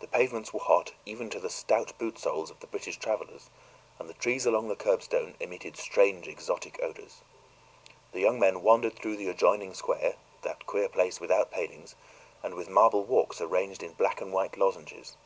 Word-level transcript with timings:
The 0.00 0.08
pavements 0.08 0.52
were 0.52 0.58
hot 0.58 0.94
even 1.06 1.30
to 1.30 1.38
the 1.38 1.48
stout 1.48 1.96
boot 1.96 2.18
soles 2.18 2.50
of 2.50 2.58
the 2.58 2.66
British 2.66 2.96
travelers, 2.96 3.50
and 4.00 4.08
the 4.08 4.14
trees 4.14 4.46
along 4.46 4.66
the 4.66 4.74
curbstone 4.74 5.36
emitted 5.38 5.76
strange 5.76 6.26
exotic 6.26 6.80
odors. 6.82 7.22
The 8.10 8.18
young 8.18 8.40
men 8.40 8.62
wandered 8.62 8.94
through 8.96 9.16
the 9.16 9.28
adjoining 9.28 9.74
square 9.74 10.16
that 10.42 10.66
queer 10.66 10.88
place 10.88 11.20
without 11.20 11.52
palings, 11.52 11.94
and 12.42 12.56
with 12.56 12.68
marble 12.68 13.04
walks 13.04 13.40
arranged 13.40 13.84
in 13.84 13.92
black 13.92 14.20
and 14.20 14.32
white 14.32 14.56
lozenges. 14.58 15.16